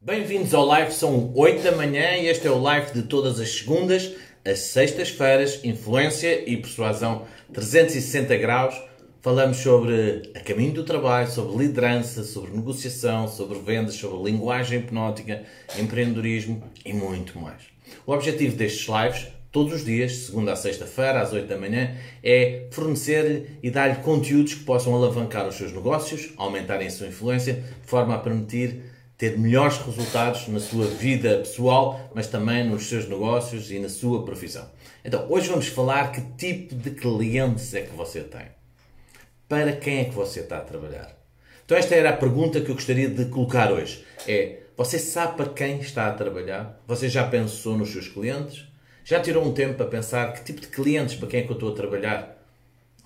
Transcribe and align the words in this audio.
Bem-vindos 0.00 0.54
ao 0.54 0.64
live, 0.64 0.92
são 0.92 1.32
8 1.34 1.60
da 1.60 1.72
manhã 1.72 2.16
e 2.16 2.28
este 2.28 2.46
é 2.46 2.50
o 2.52 2.62
live 2.62 2.92
de 2.92 3.02
todas 3.02 3.40
as 3.40 3.50
segundas, 3.50 4.12
às 4.44 4.60
sextas-feiras, 4.60 5.58
influência 5.64 6.48
e 6.48 6.56
persuasão 6.56 7.26
360 7.52 8.36
graus. 8.36 8.80
Falamos 9.20 9.56
sobre 9.56 10.30
a 10.36 10.40
caminho 10.40 10.72
do 10.72 10.84
trabalho, 10.84 11.28
sobre 11.28 11.66
liderança, 11.66 12.22
sobre 12.22 12.52
negociação, 12.52 13.26
sobre 13.26 13.58
vendas, 13.58 13.96
sobre 13.96 14.30
linguagem 14.30 14.78
hipnótica, 14.78 15.42
empreendedorismo 15.76 16.62
e 16.84 16.92
muito 16.92 17.36
mais. 17.36 17.64
O 18.06 18.12
objetivo 18.12 18.56
destes 18.56 18.86
lives, 18.86 19.26
todos 19.50 19.74
os 19.74 19.84
dias, 19.84 20.12
segunda 20.12 20.52
a 20.52 20.56
sexta-feira, 20.56 21.20
às 21.20 21.32
8 21.32 21.48
da 21.48 21.58
manhã, 21.58 21.96
é 22.22 22.68
fornecer-lhe 22.70 23.58
e 23.64 23.68
dar-lhe 23.68 23.96
conteúdos 23.96 24.54
que 24.54 24.64
possam 24.64 24.94
alavancar 24.94 25.48
os 25.48 25.56
seus 25.56 25.72
negócios, 25.72 26.32
aumentarem 26.36 26.86
a 26.86 26.90
sua 26.90 27.08
influência, 27.08 27.54
de 27.54 27.88
forma 27.90 28.14
a 28.14 28.18
permitir 28.18 28.96
ter 29.18 29.36
melhores 29.36 29.78
resultados 29.78 30.46
na 30.46 30.60
sua 30.60 30.86
vida 30.86 31.38
pessoal, 31.38 32.08
mas 32.14 32.28
também 32.28 32.64
nos 32.64 32.88
seus 32.88 33.08
negócios 33.08 33.68
e 33.72 33.80
na 33.80 33.88
sua 33.88 34.24
profissão. 34.24 34.70
Então, 35.04 35.26
hoje 35.28 35.48
vamos 35.48 35.66
falar 35.66 36.12
que 36.12 36.20
tipo 36.36 36.76
de 36.76 36.92
clientes 36.92 37.74
é 37.74 37.82
que 37.82 37.94
você 37.96 38.20
tem. 38.20 38.46
Para 39.48 39.72
quem 39.72 39.98
é 39.98 40.04
que 40.04 40.14
você 40.14 40.40
está 40.40 40.58
a 40.58 40.60
trabalhar? 40.60 41.18
Então, 41.64 41.76
esta 41.76 41.96
era 41.96 42.10
a 42.10 42.16
pergunta 42.16 42.60
que 42.60 42.70
eu 42.70 42.76
gostaria 42.76 43.08
de 43.08 43.24
colocar 43.24 43.72
hoje. 43.72 44.04
É, 44.26 44.60
você 44.76 45.00
sabe 45.00 45.36
para 45.36 45.48
quem 45.48 45.80
está 45.80 46.06
a 46.06 46.12
trabalhar? 46.12 46.80
Você 46.86 47.08
já 47.08 47.26
pensou 47.26 47.76
nos 47.76 47.90
seus 47.90 48.06
clientes? 48.06 48.66
Já 49.04 49.18
tirou 49.18 49.44
um 49.44 49.52
tempo 49.52 49.74
para 49.74 49.86
pensar 49.86 50.32
que 50.32 50.44
tipo 50.44 50.60
de 50.60 50.68
clientes, 50.68 51.16
para 51.16 51.26
quem 51.26 51.40
é 51.40 51.42
que 51.42 51.50
eu 51.50 51.54
estou 51.54 51.72
a 51.72 51.74
trabalhar? 51.74 52.38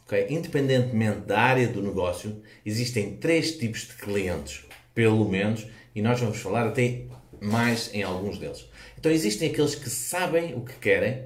Okay? 0.05 0.27
Independentemente 0.29 1.21
da 1.21 1.41
área 1.41 1.69
do 1.69 1.81
negócio, 1.81 2.43
existem 2.67 3.17
três 3.17 3.57
tipos 3.57 3.87
de 3.87 3.95
clientes, 3.95 4.65
pelo 4.95 5.29
menos, 5.29 5.67
e 5.95 6.03
nós 6.03 6.21
vamos 6.21 6.39
falar 6.39 6.67
até 6.67 7.03
mais 7.41 7.93
em 7.93 8.03
alguns 8.03 8.39
deles. 8.39 8.69
Então 8.99 9.11
existem 9.11 9.51
aqueles 9.51 9.75
que 9.75 9.91
sabem 9.91 10.55
o 10.55 10.61
que 10.61 10.75
querem 10.75 11.25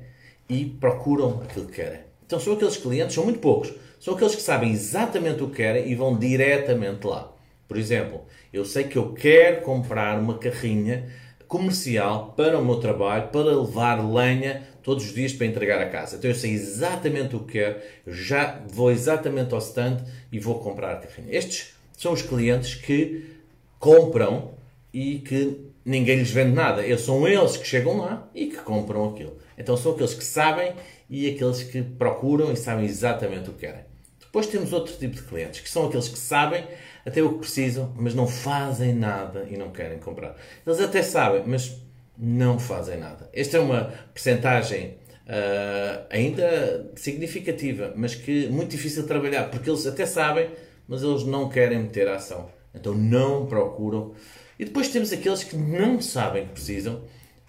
e 0.48 0.64
procuram 0.64 1.42
aquilo 1.42 1.66
que 1.66 1.74
querem. 1.74 2.00
Então 2.24 2.40
são 2.40 2.54
aqueles 2.54 2.76
clientes, 2.76 3.14
são 3.14 3.24
muito 3.24 3.38
poucos, 3.38 3.72
são 4.00 4.14
aqueles 4.14 4.34
que 4.34 4.42
sabem 4.42 4.72
exatamente 4.72 5.42
o 5.42 5.48
que 5.48 5.56
querem 5.56 5.90
e 5.90 5.94
vão 5.94 6.18
diretamente 6.18 7.06
lá. 7.06 7.32
Por 7.68 7.76
exemplo, 7.76 8.24
eu 8.52 8.64
sei 8.64 8.84
que 8.84 8.96
eu 8.96 9.12
quero 9.12 9.62
comprar 9.62 10.18
uma 10.18 10.38
carrinha 10.38 11.06
comercial 11.46 12.34
para 12.36 12.58
o 12.58 12.64
meu 12.64 12.76
trabalho, 12.76 13.28
para 13.28 13.56
levar 13.56 14.04
lenha 14.04 14.66
todos 14.82 15.04
os 15.04 15.14
dias 15.14 15.32
para 15.32 15.46
entregar 15.46 15.80
a 15.80 15.88
casa. 15.88 16.16
Então 16.16 16.30
eu 16.30 16.34
sei 16.34 16.52
exatamente 16.52 17.36
o 17.36 17.40
que 17.40 17.52
quero, 17.52 17.80
já 18.06 18.62
vou 18.68 18.90
exatamente 18.90 19.52
ao 19.52 19.58
stand 19.58 19.98
e 20.30 20.38
vou 20.38 20.58
comprar 20.58 20.92
a 20.92 20.96
carrinha. 20.96 21.36
Estes 21.36 21.74
são 21.96 22.12
os 22.12 22.22
clientes 22.22 22.74
que 22.74 23.35
compram 23.78 24.54
e 24.92 25.18
que 25.18 25.66
ninguém 25.84 26.18
lhes 26.18 26.30
vende 26.30 26.52
nada. 26.52 26.84
Eles 26.84 27.02
são 27.02 27.26
eles 27.26 27.56
que 27.56 27.66
chegam 27.66 27.98
lá 27.98 28.28
e 28.34 28.46
que 28.46 28.56
compram 28.58 29.10
aquilo. 29.10 29.36
Então 29.56 29.76
são 29.76 29.92
aqueles 29.92 30.14
que 30.14 30.24
sabem 30.24 30.74
e 31.08 31.30
aqueles 31.30 31.62
que 31.62 31.82
procuram 31.82 32.52
e 32.52 32.56
sabem 32.56 32.84
exatamente 32.84 33.50
o 33.50 33.52
que 33.52 33.60
querem. 33.60 33.84
Depois 34.20 34.48
temos 34.48 34.72
outro 34.72 34.94
tipo 34.96 35.14
de 35.14 35.22
clientes, 35.22 35.60
que 35.60 35.70
são 35.70 35.86
aqueles 35.86 36.08
que 36.08 36.18
sabem 36.18 36.64
até 37.06 37.22
o 37.22 37.34
que 37.34 37.38
precisam, 37.38 37.94
mas 37.96 38.14
não 38.14 38.26
fazem 38.26 38.92
nada 38.92 39.46
e 39.48 39.56
não 39.56 39.70
querem 39.70 39.98
comprar. 39.98 40.36
Eles 40.66 40.80
até 40.80 41.02
sabem, 41.02 41.42
mas 41.46 41.80
não 42.18 42.58
fazem 42.58 42.98
nada. 42.98 43.30
Esta 43.32 43.58
é 43.58 43.60
uma 43.60 43.92
percentagem 44.12 44.96
uh, 45.26 46.06
ainda 46.10 46.90
significativa, 46.96 47.92
mas 47.96 48.14
que 48.14 48.48
muito 48.48 48.70
difícil 48.70 49.02
de 49.02 49.08
trabalhar, 49.08 49.50
porque 49.50 49.70
eles 49.70 49.86
até 49.86 50.04
sabem, 50.04 50.50
mas 50.88 51.02
eles 51.02 51.24
não 51.24 51.48
querem 51.48 51.78
meter 51.78 52.08
a 52.08 52.16
ação. 52.16 52.50
Então 52.76 52.94
não 52.94 53.46
procuram. 53.46 54.12
E 54.58 54.64
depois 54.64 54.88
temos 54.88 55.12
aqueles 55.12 55.42
que 55.42 55.56
não 55.56 56.00
sabem 56.00 56.46
que 56.46 56.52
precisam 56.52 57.02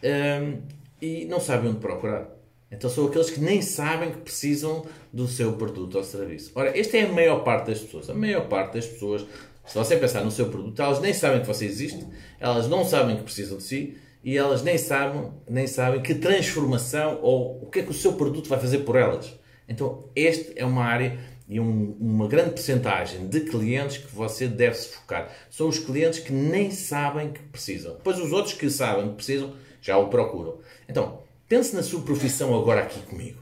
um, 0.03 0.61
e 1.01 1.25
não 1.25 1.39
sabem 1.39 1.69
onde 1.69 1.79
procurar. 1.79 2.29
Então 2.71 2.89
são 2.89 3.07
aqueles 3.07 3.29
que 3.29 3.39
nem 3.39 3.61
sabem 3.61 4.11
que 4.11 4.17
precisam 4.17 4.85
do 5.11 5.27
seu 5.27 5.53
produto 5.53 5.95
ou 5.95 6.03
serviço. 6.03 6.51
Ora, 6.55 6.77
esta 6.77 6.97
é 6.97 7.05
a 7.05 7.11
maior 7.11 7.43
parte 7.43 7.67
das 7.67 7.79
pessoas. 7.79 8.09
A 8.09 8.13
maior 8.13 8.47
parte 8.47 8.73
das 8.73 8.85
pessoas, 8.85 9.25
se 9.65 9.75
você 9.75 9.95
pensar 9.95 10.23
no 10.23 10.31
seu 10.31 10.49
produto, 10.49 10.81
elas 10.81 10.99
nem 10.99 11.13
sabem 11.13 11.41
que 11.41 11.47
você 11.47 11.65
existe, 11.65 12.05
elas 12.39 12.67
não 12.67 12.83
sabem 12.83 13.15
que 13.15 13.23
precisam 13.23 13.57
de 13.57 13.63
si 13.63 13.97
e 14.23 14.37
elas 14.37 14.63
nem 14.63 14.77
sabem, 14.77 15.31
nem 15.49 15.67
sabem 15.67 16.01
que 16.01 16.15
transformação 16.15 17.19
ou 17.21 17.63
o 17.63 17.67
que 17.67 17.79
é 17.79 17.83
que 17.83 17.91
o 17.91 17.93
seu 17.93 18.13
produto 18.13 18.49
vai 18.49 18.59
fazer 18.59 18.79
por 18.79 18.95
elas. 18.95 19.33
Então, 19.69 20.09
esta 20.15 20.53
é 20.55 20.65
uma 20.65 20.83
área 20.83 21.17
e 21.47 21.59
um, 21.59 21.95
uma 21.99 22.27
grande 22.27 22.51
percentagem 22.51 23.27
de 23.27 23.41
clientes 23.41 23.97
que 23.97 24.13
você 24.13 24.47
deve 24.47 24.75
se 24.75 24.89
focar. 24.89 25.31
São 25.49 25.69
os 25.69 25.79
clientes 25.79 26.19
que 26.19 26.33
nem 26.33 26.71
sabem 26.71 27.31
que 27.31 27.39
precisam. 27.43 27.93
Depois 27.93 28.19
os 28.19 28.31
outros 28.31 28.53
que 28.53 28.69
sabem 28.69 29.09
que 29.09 29.15
precisam 29.15 29.55
já 29.81 29.97
o 29.97 30.09
procuram. 30.09 30.59
Então, 30.89 31.21
pense 31.47 31.73
na 31.73 31.83
sua 31.83 32.01
profissão 32.01 32.53
agora 32.57 32.81
aqui 32.81 32.99
comigo. 33.01 33.41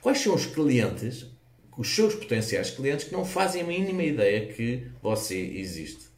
Quais 0.00 0.20
são 0.20 0.34
os 0.34 0.46
clientes, 0.46 1.26
os 1.76 1.94
seus 1.94 2.14
potenciais 2.14 2.70
clientes 2.70 3.06
que 3.06 3.12
não 3.12 3.24
fazem 3.24 3.62
a 3.62 3.66
mínima 3.66 4.02
ideia 4.02 4.46
que 4.46 4.86
você 5.02 5.38
existe? 5.38 6.14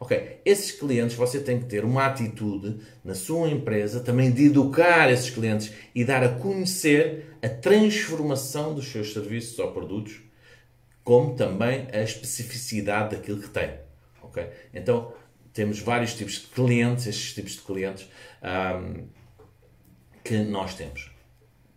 Ok, 0.00 0.40
esses 0.44 0.72
clientes 0.72 1.16
você 1.16 1.40
tem 1.40 1.58
que 1.58 1.66
ter 1.66 1.84
uma 1.84 2.06
atitude 2.06 2.78
na 3.04 3.14
sua 3.14 3.48
empresa 3.48 4.00
também 4.00 4.30
de 4.30 4.46
educar 4.46 5.10
esses 5.10 5.30
clientes 5.30 5.72
e 5.94 6.04
dar 6.04 6.22
a 6.22 6.28
conhecer 6.28 7.36
a 7.40 7.48
transformação 7.48 8.74
dos 8.74 8.88
seus 8.88 9.12
serviços 9.12 9.58
ou 9.58 9.72
produtos 9.72 10.20
como 11.04 11.34
também 11.36 11.86
a 11.92 12.00
especificidade 12.00 13.14
daquilo 13.14 13.40
que 13.40 13.50
tem. 13.50 13.70
Okay? 14.22 14.48
Então, 14.72 15.12
temos 15.52 15.78
vários 15.78 16.14
tipos 16.14 16.40
de 16.40 16.46
clientes, 16.48 17.06
estes 17.06 17.34
tipos 17.34 17.52
de 17.52 17.60
clientes 17.60 18.08
um, 18.42 19.04
que 20.24 20.38
nós 20.38 20.74
temos. 20.74 21.12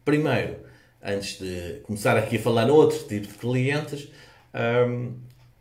Primeiro, 0.04 0.56
antes 1.04 1.38
de 1.38 1.82
começar 1.84 2.18
aqui 2.18 2.38
a 2.38 2.40
falar 2.40 2.66
no 2.66 2.74
outro 2.74 2.98
tipo 3.00 3.28
de 3.28 3.34
clientes, 3.34 4.10
um, 4.88 5.14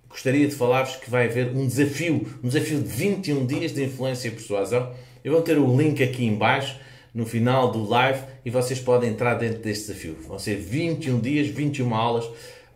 gostaria 0.09 0.47
de 0.47 0.55
falar-vos 0.55 0.97
que 0.97 1.11
vai 1.11 1.27
haver 1.27 1.49
um 1.49 1.67
desafio, 1.67 2.27
um 2.43 2.49
desafio 2.49 2.81
de 2.81 2.89
21 2.89 3.45
dias 3.45 3.75
de 3.75 3.85
influência 3.85 4.29
e 4.29 4.31
persuasão. 4.31 4.95
Eu 5.23 5.33
vou 5.33 5.43
ter 5.43 5.59
o 5.59 5.77
link 5.77 6.03
aqui 6.03 6.25
embaixo 6.25 6.79
no 7.13 7.27
final 7.27 7.71
do 7.71 7.87
live 7.87 8.23
e 8.45 8.51
vocês 8.51 8.79
podem 8.79 9.11
entrar 9.11 9.35
dentro 9.35 9.59
deste 9.59 9.89
desafio. 9.89 10.17
Vão 10.27 10.39
ser 10.39 10.57
21 10.57 11.19
dias, 11.21 11.49
21 11.49 11.95
aulas 11.95 12.27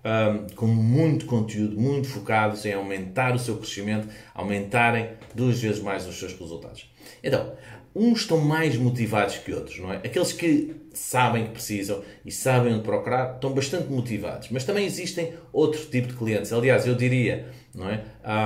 um, 0.05 0.55
com 0.55 0.67
muito 0.67 1.27
conteúdo, 1.27 1.79
muito 1.79 2.09
focados 2.09 2.65
em 2.65 2.73
aumentar 2.73 3.35
o 3.35 3.39
seu 3.39 3.57
crescimento, 3.57 4.09
aumentarem 4.35 5.11
duas 5.35 5.61
vezes 5.61 5.83
mais 5.83 6.07
os 6.07 6.19
seus 6.19 6.33
resultados. 6.33 6.91
Então, 7.23 7.53
uns 7.95 8.21
estão 8.21 8.39
mais 8.39 8.77
motivados 8.77 9.37
que 9.39 9.53
outros, 9.53 9.79
não 9.79 9.93
é? 9.93 9.97
Aqueles 9.97 10.33
que 10.33 10.77
sabem 10.93 11.45
que 11.45 11.51
precisam 11.51 12.03
e 12.25 12.31
sabem 12.31 12.75
onde 12.75 12.83
procurar 12.83 13.35
estão 13.35 13.53
bastante 13.53 13.91
motivados, 13.91 14.49
mas 14.51 14.65
também 14.65 14.85
existem 14.85 15.35
outro 15.53 15.85
tipo 15.87 16.09
de 16.09 16.15
clientes. 16.15 16.53
Aliás, 16.53 16.87
eu 16.87 16.95
diria, 16.95 17.49
não 17.75 17.89
é? 17.89 18.05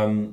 Um, 0.09 0.33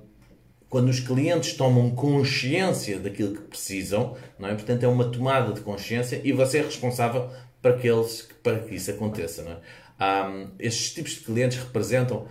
quando 0.69 0.87
os 0.87 1.01
clientes 1.01 1.53
tomam 1.53 1.91
consciência 1.91 2.97
daquilo 2.97 3.35
que 3.35 3.41
precisam, 3.41 4.15
não 4.39 4.47
é? 4.47 4.53
Portanto, 4.53 4.83
é 4.83 4.87
uma 4.87 5.03
tomada 5.03 5.53
de 5.53 5.59
consciência 5.59 6.21
e 6.23 6.31
você 6.31 6.59
é 6.59 6.61
responsável 6.61 7.29
para 7.61 7.73
que, 7.73 7.87
eles, 7.87 8.27
para 8.41 8.59
que 8.59 8.75
isso 8.75 8.89
aconteça, 8.89 9.43
não 9.43 9.51
é? 9.51 9.57
Um, 10.01 10.49
estes 10.57 10.93
tipos 10.93 11.11
de 11.11 11.19
clientes 11.19 11.59
representam 11.59 12.27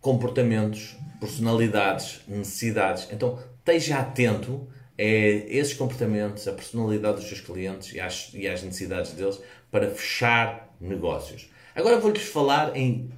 comportamentos, 0.00 0.96
personalidades, 1.20 2.22
necessidades. 2.26 3.08
Então, 3.12 3.38
esteja 3.58 3.98
atento 3.98 4.66
a 4.98 5.02
esses 5.02 5.74
comportamentos, 5.74 6.48
a 6.48 6.52
personalidade 6.52 7.16
dos 7.16 7.28
seus 7.28 7.40
clientes 7.40 7.92
e 7.92 8.00
às, 8.00 8.30
e 8.32 8.48
às 8.48 8.62
necessidades 8.62 9.12
deles 9.12 9.38
para 9.70 9.90
fechar 9.90 10.74
negócios. 10.80 11.50
Agora 11.74 12.00
vou-lhes 12.00 12.22
falar 12.22 12.74
em 12.74 13.10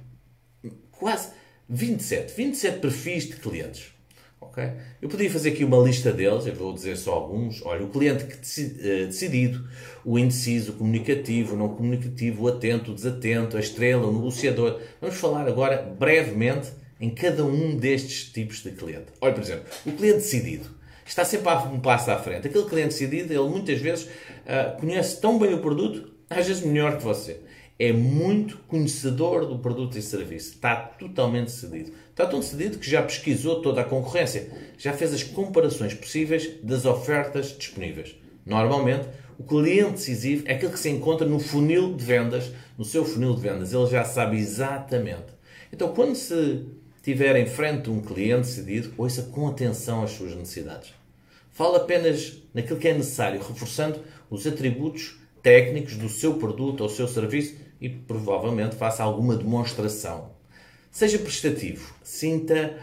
quase 0.91 1.29
27, 1.69 2.33
27 2.35 2.79
perfis 2.79 3.27
de 3.27 3.37
clientes. 3.37 3.93
Okay? 4.41 4.71
Eu 4.99 5.07
podia 5.07 5.29
fazer 5.29 5.51
aqui 5.51 5.63
uma 5.63 5.77
lista 5.77 6.11
deles, 6.11 6.47
eu 6.47 6.55
vou 6.55 6.73
dizer 6.73 6.97
só 6.97 7.13
alguns. 7.13 7.63
Olha, 7.63 7.85
o 7.85 7.89
cliente 7.89 8.25
que 8.25 8.35
eh, 8.35 9.05
decidido, 9.05 9.65
o 10.03 10.17
indeciso, 10.17 10.71
o 10.71 10.75
comunicativo, 10.75 11.53
o 11.53 11.57
não 11.57 11.69
comunicativo, 11.69 12.43
o 12.43 12.47
atento, 12.47 12.91
o 12.91 12.95
desatento, 12.95 13.55
a 13.55 13.59
estrela, 13.59 14.07
o 14.07 14.11
negociador. 14.11 14.81
Vamos 14.99 15.15
falar 15.17 15.47
agora 15.47 15.77
brevemente 15.97 16.69
em 16.99 17.09
cada 17.11 17.45
um 17.45 17.77
destes 17.77 18.31
tipos 18.31 18.63
de 18.63 18.71
cliente. 18.71 19.07
Olha, 19.21 19.33
por 19.33 19.43
exemplo, 19.43 19.65
o 19.85 19.91
cliente 19.91 20.17
decidido. 20.17 20.69
Está 21.05 21.23
sempre 21.23 21.51
um 21.67 21.79
passo 21.79 22.09
à 22.09 22.17
frente. 22.17 22.47
Aquele 22.47 22.65
cliente 22.65 22.89
decidido, 22.89 23.31
ele 23.31 23.49
muitas 23.49 23.79
vezes 23.79 24.05
uh, 24.05 24.79
conhece 24.79 25.21
tão 25.21 25.37
bem 25.37 25.53
o 25.53 25.59
produto, 25.59 26.13
às 26.29 26.47
vezes 26.47 26.63
melhor 26.63 26.97
que 26.97 27.03
você 27.03 27.41
é 27.81 27.91
muito 27.91 28.59
conhecedor 28.67 29.47
do 29.47 29.57
produto 29.57 29.97
e 29.97 30.03
serviço. 30.03 30.53
Está 30.53 30.75
totalmente 30.75 31.49
cedido. 31.49 31.91
Está 32.11 32.25
tão 32.25 32.41
cedido 32.41 32.77
que 32.77 32.89
já 32.89 33.01
pesquisou 33.01 33.61
toda 33.61 33.81
a 33.81 33.85
concorrência. 33.85 34.49
Já 34.77 34.93
fez 34.93 35.13
as 35.13 35.23
comparações 35.23 35.93
possíveis 35.93 36.49
das 36.61 36.85
ofertas 36.85 37.57
disponíveis. 37.57 38.15
Normalmente, 38.45 39.07
o 39.39 39.43
cliente 39.43 39.93
decisivo 39.93 40.43
é 40.45 40.53
aquele 40.53 40.73
que 40.73 40.79
se 40.79 40.89
encontra 40.89 41.25
no 41.25 41.39
funil 41.39 41.95
de 41.95 42.03
vendas, 42.03 42.51
no 42.77 42.83
seu 42.83 43.05
funil 43.05 43.33
de 43.33 43.41
vendas. 43.41 43.73
Ele 43.73 43.87
já 43.87 44.03
sabe 44.03 44.37
exatamente. 44.37 45.33
Então, 45.71 45.93
quando 45.93 46.15
se 46.15 46.65
tiver 47.01 47.35
em 47.37 47.45
frente 47.45 47.89
um 47.89 48.01
cliente 48.01 48.41
decidido, 48.41 48.93
ouça 48.97 49.23
com 49.23 49.47
atenção 49.47 50.03
as 50.03 50.11
suas 50.11 50.35
necessidades. 50.35 50.93
Fala 51.51 51.77
apenas 51.77 52.41
naquilo 52.53 52.79
que 52.79 52.87
é 52.87 52.93
necessário, 52.93 53.41
reforçando 53.41 54.01
os 54.29 54.45
atributos 54.45 55.19
técnicos 55.41 55.95
do 55.95 56.09
seu 56.09 56.35
produto 56.35 56.81
ou 56.81 56.89
seu 56.89 57.07
serviço 57.07 57.55
e 57.79 57.89
provavelmente 57.89 58.75
faça 58.75 59.01
alguma 59.01 59.35
demonstração. 59.35 60.40
Seja 60.91 61.17
prestativo, 61.17 61.95
sinta, 62.03 62.77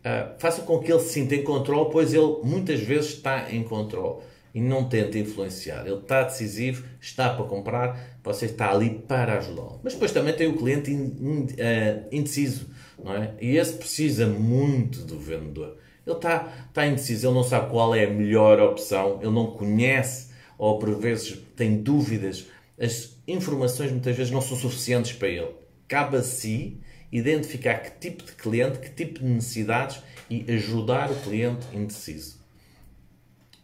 uh, 0.00 0.38
faça 0.38 0.60
com 0.60 0.78
que 0.78 0.92
ele 0.92 1.00
se 1.00 1.14
sinta 1.14 1.34
em 1.34 1.42
controle, 1.42 1.90
pois 1.90 2.12
ele 2.12 2.36
muitas 2.44 2.80
vezes 2.80 3.14
está 3.14 3.50
em 3.50 3.62
controle 3.62 4.22
e 4.54 4.60
não 4.60 4.86
tenta 4.88 5.18
influenciar. 5.18 5.86
Ele 5.86 5.96
está 5.96 6.22
decisivo, 6.22 6.84
está 7.00 7.30
para 7.32 7.44
comprar, 7.46 8.18
você 8.22 8.44
está 8.44 8.70
ali 8.70 8.90
para 8.90 9.38
ajudá-lo. 9.38 9.80
Mas 9.82 9.94
depois 9.94 10.12
também 10.12 10.34
tem 10.34 10.48
o 10.48 10.56
cliente 10.58 10.92
uh, 10.92 12.06
indeciso, 12.12 12.68
não 13.02 13.14
é? 13.14 13.34
E 13.40 13.56
esse 13.56 13.72
precisa 13.72 14.26
muito 14.26 15.00
do 15.00 15.18
vendedor. 15.18 15.78
Ele 16.06 16.16
está, 16.16 16.66
está 16.68 16.86
indeciso, 16.86 17.26
ele 17.26 17.34
não 17.34 17.44
sabe 17.44 17.70
qual 17.70 17.94
é 17.94 18.04
a 18.04 18.10
melhor 18.10 18.60
opção, 18.60 19.18
ele 19.22 19.32
não 19.32 19.52
conhece 19.52 20.28
ou 20.58 20.78
por 20.78 20.94
vezes 20.94 21.38
tem 21.56 21.82
dúvidas. 21.82 22.46
As 22.78 23.16
informações 23.26 23.90
muitas 23.90 24.14
vezes 24.14 24.30
não 24.30 24.42
são 24.42 24.58
suficientes 24.58 25.12
para 25.12 25.28
ele. 25.28 25.54
Cabe 25.88 26.18
a 26.18 26.22
si 26.22 26.80
identificar 27.12 27.78
que 27.78 27.90
tipo 27.98 28.24
de 28.24 28.32
cliente, 28.32 28.78
que 28.78 28.90
tipo 28.90 29.20
de 29.20 29.24
necessidades 29.24 30.00
e 30.28 30.44
ajudar 30.52 31.10
o 31.10 31.14
cliente 31.16 31.66
indeciso. 31.72 32.38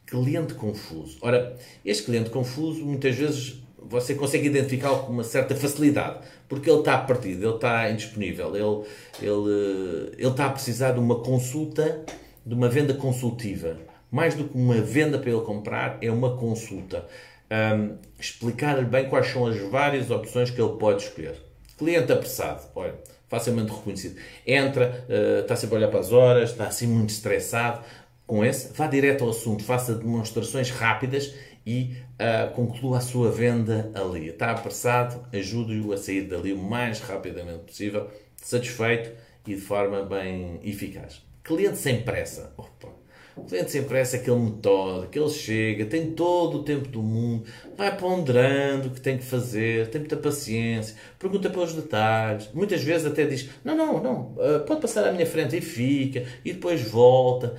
Cliente 0.06 0.54
confuso. 0.54 1.18
Ora, 1.20 1.56
este 1.84 2.04
cliente 2.04 2.30
confuso 2.30 2.84
muitas 2.84 3.14
vezes 3.14 3.62
você 3.88 4.14
consegue 4.14 4.48
identificá-lo 4.48 5.04
com 5.04 5.12
uma 5.12 5.22
certa 5.22 5.54
facilidade, 5.54 6.20
porque 6.48 6.68
ele 6.68 6.80
está 6.80 6.98
perdido, 6.98 7.46
ele 7.46 7.54
está 7.54 7.90
indisponível, 7.90 8.48
ele, 8.56 9.28
ele, 9.30 10.14
ele 10.18 10.28
está 10.28 10.46
a 10.46 10.50
precisar 10.50 10.92
de 10.92 10.98
uma 10.98 11.20
consulta, 11.20 12.04
de 12.44 12.54
uma 12.54 12.68
venda 12.68 12.94
consultiva. 12.94 13.78
Mais 14.10 14.34
do 14.34 14.44
que 14.44 14.56
uma 14.56 14.80
venda 14.80 15.18
para 15.18 15.30
ele 15.30 15.40
comprar, 15.40 15.98
é 16.00 16.10
uma 16.10 16.36
consulta. 16.36 17.06
Um, 17.50 17.96
Explicar-lhe 18.18 18.84
bem 18.84 19.08
quais 19.08 19.28
são 19.28 19.46
as 19.46 19.58
várias 19.70 20.10
opções 20.10 20.50
que 20.50 20.60
ele 20.60 20.76
pode 20.78 21.04
escolher. 21.04 21.36
Cliente 21.76 22.10
apressado, 22.10 22.62
olha, 22.74 22.94
facilmente 23.28 23.72
reconhecido. 23.72 24.16
Entra, 24.46 25.06
uh, 25.08 25.40
está 25.40 25.56
sempre 25.56 25.76
a 25.76 25.78
olhar 25.78 25.88
para 25.88 26.00
as 26.00 26.12
horas, 26.12 26.50
está 26.50 26.66
assim 26.66 26.86
muito 26.86 27.10
estressado. 27.10 27.84
Com 28.26 28.44
esse, 28.44 28.72
vá 28.72 28.86
direto 28.86 29.24
ao 29.24 29.30
assunto, 29.30 29.62
faça 29.62 29.94
demonstrações 29.94 30.70
rápidas 30.70 31.34
e 31.64 31.96
uh, 32.14 32.52
conclua 32.54 32.98
a 32.98 33.00
sua 33.00 33.30
venda 33.30 33.90
ali. 33.94 34.28
Está 34.28 34.50
apressado, 34.52 35.26
ajude-o 35.32 35.92
a 35.92 35.96
sair 35.96 36.22
dali 36.22 36.52
o 36.52 36.58
mais 36.58 37.00
rapidamente 37.00 37.64
possível, 37.64 38.08
satisfeito 38.36 39.10
e 39.46 39.54
de 39.54 39.60
forma 39.60 40.02
bem 40.04 40.60
eficaz. 40.62 41.22
Cliente 41.42 41.78
sem 41.78 42.02
pressa. 42.02 42.52
Opa, 42.56 42.88
o 43.36 43.44
cliente 43.44 43.70
sem 43.70 43.82
pressa 43.82 44.16
é 44.16 44.20
aquele 44.20 44.38
metódico, 44.38 45.12
que 45.12 45.18
ele 45.18 45.28
chega, 45.28 45.84
tem 45.84 46.12
todo 46.12 46.58
o 46.58 46.62
tempo 46.62 46.88
do 46.88 47.02
mundo, 47.02 47.44
vai 47.76 47.94
ponderando 47.94 48.88
o 48.88 48.90
que 48.90 49.00
tem 49.00 49.18
que 49.18 49.24
fazer, 49.24 49.88
tem 49.88 50.00
muita 50.00 50.16
paciência, 50.16 50.96
pergunta 51.18 51.50
pelos 51.50 51.74
detalhes, 51.74 52.48
muitas 52.54 52.82
vezes 52.82 53.06
até 53.06 53.26
diz: 53.26 53.50
Não, 53.62 53.76
não, 53.76 54.02
não, 54.02 54.34
eh, 54.38 54.58
pode 54.60 54.80
passar 54.80 55.06
à 55.06 55.12
minha 55.12 55.26
frente 55.26 55.54
e 55.54 55.60
fica, 55.60 56.24
e 56.42 56.54
depois 56.54 56.80
volta, 56.82 57.54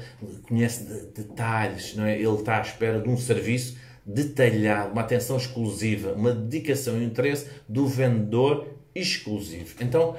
conhece 0.47 0.83
detalhes, 1.15 1.95
não 1.95 2.05
é? 2.05 2.15
ele 2.15 2.27
está 2.33 2.57
à 2.57 2.61
espera 2.61 2.99
de 2.99 3.07
um 3.07 3.15
serviço 3.15 3.77
detalhado, 4.03 4.93
uma 4.93 5.01
atenção 5.01 5.37
exclusiva, 5.37 6.13
uma 6.13 6.31
dedicação 6.33 6.99
e 6.99 7.03
interesse 7.03 7.49
do 7.69 7.85
vendedor 7.85 8.67
exclusivo. 8.95 9.75
Então, 9.79 10.15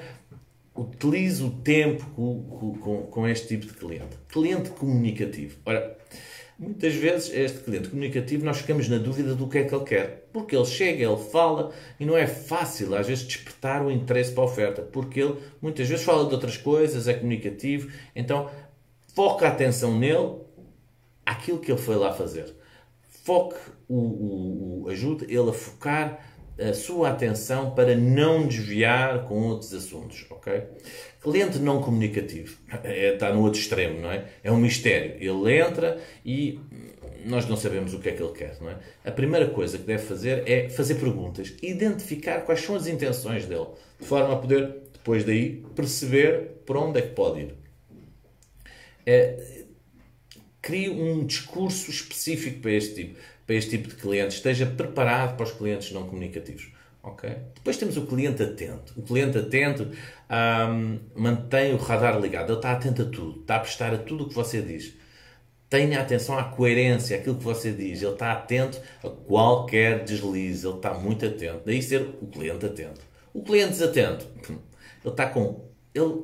utilize 0.79 1.43
o 1.43 1.51
tempo 1.51 2.05
com, 2.15 2.43
com, 2.81 3.03
com, 3.03 3.29
este 3.29 3.49
tipo 3.49 3.67
de 3.67 3.75
cliente. 3.75 4.17
Cliente 4.29 4.71
comunicativo. 4.71 5.59
Ora, 5.67 5.99
muitas 6.59 6.95
vezes 6.95 7.33
este 7.35 7.59
cliente 7.61 7.89
comunicativo 7.89 8.45
nós 8.45 8.59
ficamos 8.59 8.89
na 8.89 8.99
dúvida 8.99 9.35
do 9.35 9.49
que 9.49 9.59
é 9.59 9.65
que 9.65 9.75
ele 9.75 9.85
quer. 9.85 10.29
Porque 10.33 10.55
ele 10.55 10.65
chega, 10.65 11.05
ele 11.05 11.17
fala 11.31 11.73
e 11.99 12.07
não 12.07 12.17
é 12.17 12.27
fácil 12.27 12.95
às 12.95 13.07
vezes 13.07 13.25
despertar 13.25 13.85
o 13.85 13.91
interesse 13.91 14.33
para 14.33 14.45
a 14.45 14.47
oferta. 14.47 14.83
Porque 14.83 15.21
ele 15.21 15.37
muitas 15.61 15.89
vezes 15.89 16.05
fala 16.05 16.27
de 16.29 16.35
outras 16.35 16.57
coisas, 16.57 17.09
é 17.09 17.15
comunicativo. 17.15 17.91
Então 18.15 18.49
foca 19.15 19.47
a 19.47 19.51
atenção 19.51 19.99
nele, 19.99 20.37
aquilo 21.27 21.59
que 21.59 21.73
ele 21.73 21.81
foi 21.81 21.97
lá 21.97 22.13
fazer. 22.13 22.55
Foque 23.25 23.59
o, 23.89 23.97
o, 23.97 24.83
o 24.85 24.89
ajude 24.89 25.25
ele 25.25 25.51
a 25.51 25.53
focar 25.53 26.28
a 26.59 26.75
sua 26.75 27.11
atenção 27.11 27.71
para 27.71 27.95
não 27.95 28.47
desviar 28.47 29.25
com 29.27 29.43
outros 29.43 29.73
assuntos, 29.73 30.27
ok? 30.31 30.65
Cliente 31.21 31.59
não 31.59 31.81
comunicativo 31.81 32.59
é, 32.83 33.15
está 33.15 33.33
no 33.33 33.43
outro 33.43 33.61
extremo, 33.61 34.01
não 34.01 34.11
é? 34.11 34.25
É 34.43 34.51
um 34.51 34.57
mistério. 34.57 35.17
Ele 35.21 35.59
entra 35.59 36.01
e 36.25 36.59
nós 37.25 37.49
não 37.49 37.57
sabemos 37.57 37.95
o 37.95 38.01
que 38.01 38.09
é 38.09 38.13
que 38.13 38.23
ele 38.23 38.33
quer, 38.33 38.57
não 38.61 38.71
é? 38.71 38.77
A 39.05 39.11
primeira 39.11 39.49
coisa 39.49 39.79
que 39.79 39.85
deve 39.85 40.03
fazer 40.03 40.49
é 40.49 40.69
fazer 40.69 40.97
perguntas, 40.97 41.55
identificar 41.63 42.41
quais 42.41 42.61
são 42.61 42.75
as 42.75 42.87
intenções 42.87 43.47
dele, 43.47 43.67
de 44.01 44.07
forma 44.07 44.35
a 44.35 44.37
poder, 44.37 44.75
depois 44.93 45.25
daí, 45.25 45.65
perceber 45.75 46.63
para 46.67 46.79
onde 46.81 46.99
é 46.99 47.03
que 47.03 47.15
pode 47.15 47.41
ir. 47.41 47.55
É, 49.07 49.65
crie 50.61 50.91
um 50.91 51.25
discurso 51.25 51.91
específico 51.91 52.61
para 52.61 52.73
este 52.73 52.95
tipo 52.95 53.19
para 53.49 53.57
este 53.57 53.79
tipo 53.79 53.89
de 53.89 53.95
clientes, 53.95 54.37
esteja 54.37 54.67
preparado 54.67 55.35
para 55.35 55.47
os 55.47 55.53
clientes 55.53 55.91
não 55.91 56.07
comunicativos. 56.07 56.71
Okay? 57.03 57.39
Depois 57.55 57.79
temos 57.79 57.97
o 57.97 58.07
cliente 58.07 58.43
atento. 58.43 58.93
O 58.95 59.01
cliente 59.01 59.39
atento 59.39 59.91
um, 60.71 60.99
mantém 61.17 61.73
o 61.73 61.79
radar 61.79 62.21
ligado, 62.21 62.51
ele 62.51 62.59
está 62.59 62.73
atento 62.73 63.01
a 63.01 63.05
tudo, 63.07 63.41
está 63.41 63.57
a 63.57 63.61
prestar 63.61 63.95
a 63.95 63.97
tudo 63.97 64.25
o 64.25 64.29
que 64.29 64.35
você 64.35 64.61
diz. 64.61 64.93
Tenha 65.71 65.99
atenção 65.99 66.39
à 66.39 66.45
coerência, 66.45 67.17
àquilo 67.17 67.37
que 67.37 67.45
você 67.45 67.73
diz. 67.73 68.03
Ele 68.03 68.13
está 68.13 68.33
atento 68.33 68.79
a 69.03 69.09
qualquer 69.09 70.05
deslize, 70.05 70.67
ele 70.67 70.77
está 70.77 70.93
muito 70.93 71.25
atento. 71.25 71.63
Daí 71.65 71.83
ser 71.83 72.03
o 72.21 72.27
cliente 72.27 72.67
atento. 72.67 73.01
O 73.33 73.43
cliente 73.43 73.71
desatento, 73.71 74.27
ele 74.47 74.59
está 75.07 75.25
com. 75.25 75.71
Ele 75.95 76.23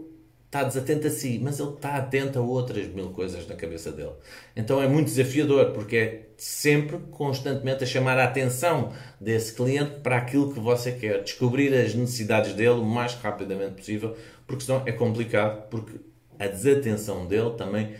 está 0.54 0.62
desatento 0.62 1.08
a 1.08 1.10
si, 1.10 1.40
mas 1.42 1.58
ele 1.58 1.70
está 1.70 1.96
atento 1.96 2.38
a 2.38 2.42
outras 2.42 2.86
mil 2.86 3.10
coisas 3.10 3.46
na 3.48 3.56
cabeça 3.56 3.90
dele. 3.90 4.12
Então 4.54 4.80
é 4.80 4.86
muito 4.86 5.08
desafiador, 5.08 5.72
porque 5.72 5.96
é 5.96 6.28
sempre, 6.36 6.98
constantemente, 7.10 7.82
a 7.82 7.86
chamar 7.86 8.16
a 8.18 8.24
atenção 8.24 8.92
desse 9.20 9.52
cliente 9.52 9.98
para 10.00 10.16
aquilo 10.16 10.52
que 10.52 10.60
você 10.60 10.92
quer, 10.92 11.24
descobrir 11.24 11.74
as 11.74 11.92
necessidades 11.94 12.52
dele 12.52 12.80
o 12.80 12.84
mais 12.84 13.14
rapidamente 13.14 13.74
possível, 13.74 14.16
porque 14.46 14.64
senão 14.64 14.82
é 14.86 14.92
complicado, 14.92 15.68
porque 15.68 15.98
a 16.38 16.46
desatenção 16.46 17.26
dele 17.26 17.50
também 17.58 17.94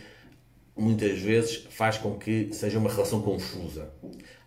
muitas 0.77 1.19
vezes 1.19 1.67
faz 1.69 1.97
com 1.97 2.17
que 2.17 2.49
seja 2.53 2.79
uma 2.79 2.89
relação 2.89 3.21
confusa. 3.21 3.89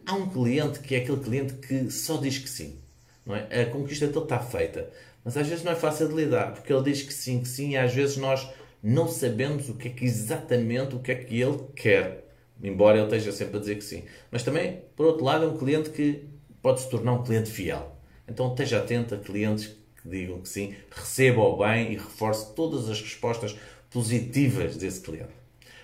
Há 0.07 0.15
um 0.15 0.31
cliente 0.31 0.81
que 0.81 0.95
é 0.95 0.99
aquele 0.99 1.21
cliente 1.21 1.55
que 1.55 1.91
só 1.91 2.17
diz 2.17 2.39
que 2.39 2.49
sim. 2.49 2.79
Não 3.27 3.37
é? 3.37 3.63
A 3.63 3.67
conquista 3.67 4.07
dele 4.07 4.21
está 4.21 4.39
feita 4.39 4.89
mas 5.25 5.37
às 5.37 5.47
vezes 5.47 5.65
não 5.65 5.73
é 5.73 5.77
fácil 5.77 6.09
de 6.09 6.15
lidar, 6.15 6.53
porque 6.53 6.73
ele 6.73 6.83
diz 6.85 7.03
que 7.03 7.13
sim, 7.13 7.41
que 7.41 7.49
sim, 7.49 7.71
e 7.71 7.77
às 7.77 7.93
vezes 7.93 8.17
nós 8.17 8.49
não 8.83 9.09
sabemos 9.09 9.69
o 9.69 9.75
que 9.75 9.89
é 9.89 9.91
que 9.91 10.05
exatamente 10.05 10.95
o 10.95 11.01
que 11.01 11.13
é 11.13 11.15
que 11.15 11.41
ele 11.41 11.59
quer, 11.75 12.25
embora 12.63 12.99
ele 12.99 13.07
esteja 13.07 13.33
sempre 13.33 13.57
a 13.57 13.61
dizer 13.61 13.77
que 13.77 13.85
sim. 13.85 14.05
Mas 14.31 14.43
também, 14.43 14.83
por 14.97 15.07
outro 15.07 15.25
lado, 15.25 15.45
é 15.45 15.49
um 15.49 15.57
cliente 15.57 15.91
que 15.91 16.25
pode 16.63 16.81
se 16.81 16.89
tornar 16.89 17.13
um 17.13 17.23
cliente 17.23 17.51
fiel. 17.51 17.97
Então 18.27 18.51
esteja 18.51 18.79
atento 18.79 19.15
a 19.15 19.19
clientes 19.19 19.77
que 20.03 20.09
digam 20.09 20.41
que 20.41 20.49
sim, 20.49 20.75
receba-o 20.91 21.57
bem 21.57 21.93
e 21.93 21.97
reforce 21.97 22.55
todas 22.55 22.89
as 22.89 23.01
respostas 23.01 23.57
positivas 23.91 24.77
desse 24.77 25.01
cliente. 25.01 25.39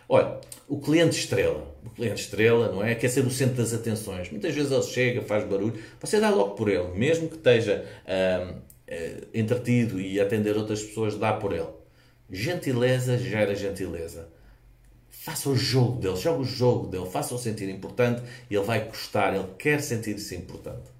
Olha, 0.08 0.38
o 0.68 0.78
cliente 0.78 1.18
estrela. 1.18 1.74
O 1.84 1.90
cliente 1.90 2.22
estrela, 2.22 2.70
não 2.70 2.84
é? 2.84 2.94
Quer 2.94 3.08
ser 3.08 3.24
o 3.24 3.30
centro 3.30 3.56
das 3.56 3.72
atenções. 3.72 4.30
Muitas 4.30 4.54
vezes 4.54 4.70
ele 4.70 4.82
chega, 4.82 5.22
faz 5.22 5.44
barulho, 5.44 5.78
você 6.00 6.20
dá 6.20 6.30
logo 6.30 6.54
por 6.54 6.68
ele, 6.68 6.88
mesmo 6.94 7.28
que 7.28 7.36
esteja 7.36 7.84
hum, 8.06 8.54
uh, 8.88 9.26
entretido 9.32 10.00
e 10.00 10.20
atender 10.20 10.56
outras 10.56 10.82
pessoas, 10.82 11.16
dá 11.16 11.32
por 11.32 11.52
ele. 11.52 11.68
Gentileza 12.30 13.18
gera 13.18 13.54
gentileza. 13.54 14.28
Faça 15.10 15.48
o 15.48 15.56
jogo 15.56 16.00
dele, 16.00 16.16
joga 16.16 16.40
o 16.40 16.44
jogo 16.44 16.86
dele, 16.88 17.06
faça-o 17.06 17.38
sentir 17.38 17.68
importante 17.68 18.22
e 18.50 18.54
ele 18.54 18.64
vai 18.64 18.84
gostar, 18.84 19.34
ele 19.34 19.46
quer 19.58 19.80
sentir-se 19.80 20.34
importante. 20.34 20.90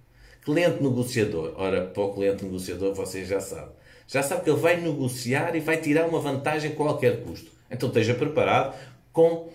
Cliente 0.43 0.83
negociador. 0.83 1.55
Ora, 1.57 1.87
para 1.87 2.03
o 2.03 2.15
cliente 2.15 2.45
negociador 2.45 2.95
você 2.95 3.25
já 3.25 3.41
sabe. 3.41 3.73
Já 4.07 4.23
sabe 4.23 4.45
que 4.45 4.51
ele 4.51 4.61
vai 4.61 4.81
negociar 4.81 5.55
e 5.57 5.61
vai 5.61 5.79
tirar 5.79 6.07
uma 6.07 6.21
vantagem 6.21 6.73
a 6.73 6.75
qualquer 6.75 7.23
custo. 7.23 7.51
Então 7.71 7.89
esteja 7.89 8.15
preparado 8.15 8.75
com, 9.13 9.49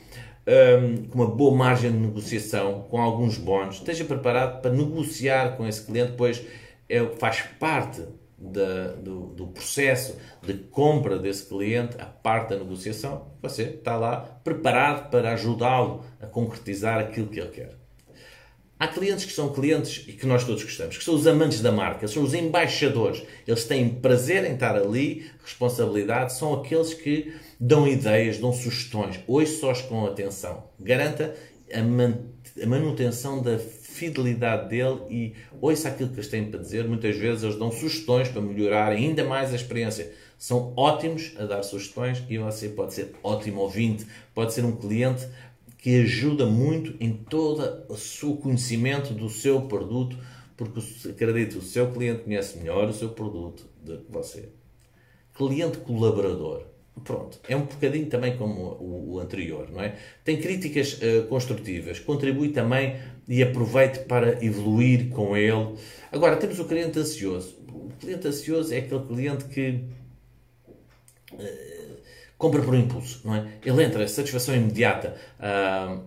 um, 0.47 1.03
com 1.07 1.15
uma 1.15 1.27
boa 1.27 1.55
margem 1.55 1.91
de 1.91 1.97
negociação, 1.97 2.85
com 2.89 2.99
alguns 2.99 3.37
bónus. 3.37 3.75
Esteja 3.75 4.03
preparado 4.05 4.61
para 4.61 4.71
negociar 4.71 5.55
com 5.55 5.67
esse 5.67 5.83
cliente, 5.83 6.13
pois 6.17 6.43
é, 6.89 7.05
faz 7.17 7.41
parte 7.59 8.03
da, 8.37 8.93
do, 8.93 9.27
do, 9.27 9.47
processo 9.47 10.15
de 10.41 10.53
compra 10.53 11.19
desse 11.19 11.45
cliente, 11.45 11.95
a 11.99 12.05
parte 12.05 12.49
da 12.49 12.57
negociação, 12.57 13.27
você 13.41 13.63
está 13.63 13.97
lá 13.97 14.17
preparado 14.43 15.09
para 15.09 15.33
ajudá-lo 15.33 16.05
a 16.21 16.25
concretizar 16.25 16.99
aquilo 16.99 17.27
que 17.27 17.39
ele 17.39 17.49
quer. 17.49 17.77
Há 18.79 18.87
clientes 18.87 19.25
que 19.25 19.33
são 19.33 19.51
clientes 19.51 20.05
e 20.07 20.13
que 20.13 20.25
nós 20.25 20.45
todos 20.45 20.63
gostamos, 20.63 20.97
que 20.97 21.03
são 21.03 21.13
os 21.13 21.27
amantes 21.27 21.61
da 21.61 21.69
marca, 21.69 22.07
são 22.07 22.23
os 22.23 22.33
embaixadores. 22.33 23.21
Eles 23.45 23.65
têm 23.65 23.89
prazer 23.89 24.45
em 24.45 24.53
estar 24.53 24.73
ali, 24.73 25.29
responsabilidade, 25.43 26.31
são 26.31 26.53
aqueles 26.53 26.93
que 26.93 27.33
dão 27.59 27.85
ideias, 27.85 28.37
dão 28.37 28.53
sugestões. 28.53 29.19
Ouço-os 29.27 29.81
com 29.81 30.05
atenção. 30.05 30.63
Garanta 30.79 31.35
a, 31.73 31.81
man 31.81 32.19
a 32.61 32.65
manutenção 32.65 33.41
da 33.41 33.59
fidelidade 33.99 34.69
dele 34.69 34.99
e 35.09 35.33
ouça 35.59 35.89
aquilo 35.89 36.09
que 36.09 36.15
eles 36.15 36.29
têm 36.29 36.49
para 36.49 36.59
dizer. 36.59 36.87
Muitas 36.87 37.17
vezes 37.17 37.43
eles 37.43 37.57
dão 37.57 37.71
sugestões 37.71 38.29
para 38.29 38.41
melhorar 38.41 38.91
ainda 38.91 39.23
mais 39.25 39.51
a 39.51 39.55
experiência. 39.55 40.11
São 40.37 40.73
ótimos 40.77 41.33
a 41.37 41.43
dar 41.43 41.61
sugestões 41.63 42.23
e 42.29 42.37
você 42.37 42.69
pode 42.69 42.93
ser 42.93 43.11
ótimo 43.21 43.59
ouvinte, 43.61 44.05
pode 44.33 44.53
ser 44.53 44.63
um 44.63 44.75
cliente 44.75 45.27
que 45.77 46.01
ajuda 46.01 46.45
muito 46.45 46.95
em 47.03 47.13
todo 47.13 47.83
o 47.89 47.95
seu 47.95 48.35
conhecimento 48.37 49.13
do 49.13 49.29
seu 49.29 49.61
produto, 49.63 50.17
porque 50.55 50.81
acredito, 51.09 51.59
o 51.59 51.61
seu 51.61 51.91
cliente 51.91 52.23
conhece 52.23 52.57
melhor 52.57 52.87
o 52.87 52.93
seu 52.93 53.09
produto 53.09 53.65
do 53.83 53.97
que 53.97 54.11
você. 54.11 54.49
Cliente 55.33 55.77
colaborador. 55.79 56.63
Pronto, 57.03 57.39
é 57.47 57.55
um 57.55 57.61
bocadinho 57.61 58.07
também 58.07 58.35
como 58.35 58.77
o, 58.79 59.19
anterior, 59.19 59.69
não 59.71 59.81
é? 59.81 59.95
Tem 60.23 60.37
críticas 60.37 60.99
uh, 61.01 61.27
construtivas, 61.27 61.99
contribui 61.99 62.49
também 62.49 62.95
e 63.29 63.43
aproveite 63.43 63.99
para 63.99 64.43
evoluir 64.43 65.09
com 65.09 65.37
ele. 65.37 65.75
Agora, 66.11 66.35
temos 66.35 66.59
o 66.59 66.65
cliente 66.65 66.97
ansioso. 66.97 67.55
O 67.67 67.93
cliente 67.99 68.27
ansioso 68.27 68.73
é 68.73 68.79
aquele 68.79 69.05
cliente 69.05 69.45
que 69.45 69.83
uh, 71.33 71.97
compra 72.39 72.63
por 72.63 72.73
impulso, 72.73 73.21
não 73.23 73.35
é? 73.35 73.47
Ele 73.63 73.83
entra, 73.83 74.07
satisfação 74.07 74.55
imediata. 74.55 75.15
Uh, 75.39 76.01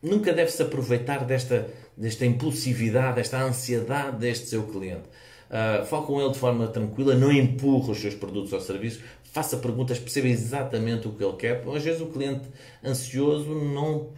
nunca 0.00 0.32
deve-se 0.32 0.62
aproveitar 0.62 1.24
desta, 1.24 1.68
desta 1.96 2.24
impulsividade, 2.24 3.16
desta 3.16 3.42
ansiedade 3.42 4.18
deste 4.18 4.46
seu 4.46 4.62
cliente. 4.62 5.08
Uh, 5.50 5.84
fale 5.84 6.06
com 6.06 6.20
ele 6.20 6.30
de 6.30 6.38
forma 6.38 6.68
tranquila, 6.68 7.16
não 7.16 7.32
empurre 7.32 7.90
os 7.90 7.98
seus 7.98 8.14
produtos 8.14 8.52
ou 8.52 8.60
serviços, 8.60 9.02
faça 9.24 9.56
perguntas, 9.56 9.98
perceba 9.98 10.28
exatamente 10.28 11.08
o 11.08 11.12
que 11.12 11.24
ele 11.24 11.36
quer. 11.36 11.64
Às 11.74 11.82
vezes 11.82 12.00
o 12.00 12.06
cliente 12.06 12.48
ansioso 12.84 13.52
não, 13.52 14.10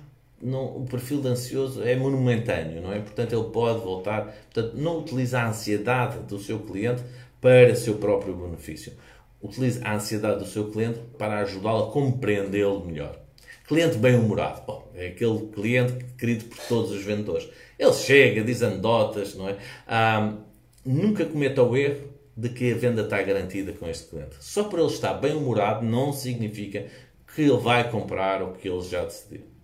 não 0.42 0.78
o 0.78 0.86
perfil 0.86 1.20
de 1.20 1.28
ansioso 1.28 1.82
é 1.82 1.96
monumentâneo, 1.96 2.82
não 2.82 2.92
é? 2.92 3.00
Portanto, 3.00 3.34
ele 3.34 3.50
pode 3.50 3.80
voltar. 3.80 4.34
Portanto, 4.52 4.76
não 4.76 5.00
utilize 5.00 5.34
a 5.34 5.48
ansiedade 5.48 6.18
do 6.20 6.38
seu 6.38 6.58
cliente 6.60 7.02
para 7.40 7.74
seu 7.74 7.94
próprio 7.94 8.34
benefício 8.34 8.92
utilize 9.46 9.80
a 9.82 9.94
ansiedade 9.94 10.40
do 10.40 10.46
seu 10.46 10.70
cliente 10.70 10.98
para 11.18 11.38
ajudá-lo 11.38 11.84
a 11.84 11.92
compreendê-lo 11.92 12.84
melhor. 12.84 13.18
Cliente 13.66 13.98
bem-humorado. 13.98 14.62
Oh, 14.66 14.82
é 14.94 15.08
aquele 15.08 15.48
cliente 15.48 16.04
querido 16.16 16.44
por 16.44 16.58
todos 16.68 16.90
os 16.92 17.02
vendedores. 17.02 17.48
Ele 17.78 17.92
chega, 17.92 18.44
diz 18.44 18.62
anedotas, 18.62 19.34
não 19.34 19.48
é? 19.48 19.56
Ah, 19.86 20.34
nunca 20.84 21.24
cometa 21.24 21.62
o 21.62 21.76
erro 21.76 22.08
de 22.36 22.48
que 22.50 22.72
a 22.72 22.76
venda 22.76 23.02
está 23.02 23.20
garantida 23.22 23.72
com 23.72 23.88
este 23.88 24.08
cliente. 24.08 24.36
Só 24.40 24.64
por 24.64 24.78
ele 24.78 24.88
estar 24.88 25.14
bem-humorado 25.14 25.84
não 25.84 26.12
significa 26.12 26.86
que 27.34 27.42
ele 27.42 27.56
vai 27.56 27.90
comprar 27.90 28.42
o 28.42 28.52
que 28.52 28.68
ele 28.68 28.82
já 28.82 29.04
decidiu. 29.04 29.55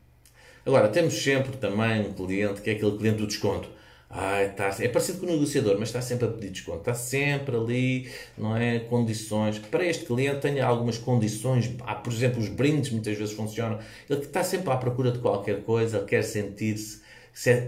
Agora, 0.64 0.88
temos 0.88 1.14
sempre 1.14 1.56
também 1.56 2.00
um 2.00 2.12
cliente 2.12 2.60
que 2.60 2.70
é 2.70 2.74
aquele 2.74 2.96
cliente 2.96 3.18
do 3.18 3.26
desconto. 3.26 3.68
Ai, 4.14 4.52
tá, 4.52 4.76
é 4.78 4.88
parecido 4.88 5.18
com 5.18 5.26
o 5.26 5.30
negociador, 5.30 5.76
mas 5.78 5.88
está 5.88 6.02
sempre 6.02 6.26
a 6.26 6.28
pedir 6.28 6.50
desconto. 6.50 6.80
Está 6.80 6.92
sempre 6.94 7.56
ali, 7.56 8.10
não 8.36 8.54
é? 8.56 8.80
Condições. 8.80 9.58
Para 9.58 9.86
este 9.86 10.04
cliente, 10.04 10.40
tenha 10.40 10.66
algumas 10.66 10.98
condições. 10.98 11.74
Há, 11.80 11.94
por 11.94 12.12
exemplo, 12.12 12.38
os 12.38 12.48
brindes 12.48 12.90
muitas 12.90 13.16
vezes 13.16 13.34
funcionam. 13.34 13.78
Ele 14.08 14.20
está 14.20 14.44
sempre 14.44 14.70
à 14.70 14.76
procura 14.76 15.10
de 15.10 15.18
qualquer 15.18 15.62
coisa, 15.62 15.96
ele 15.96 16.06
quer 16.06 16.22
sentir-se, 16.22 17.00